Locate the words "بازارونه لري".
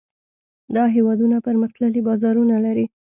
2.07-2.85